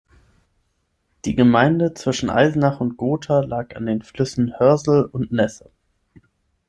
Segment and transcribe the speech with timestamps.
[1.25, 5.69] Die Gemeinde zwischen Eisenach und Gotha lag an den Flüssen Hörsel und Nesse.